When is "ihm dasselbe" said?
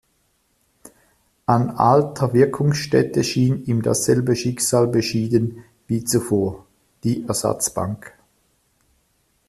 3.65-4.35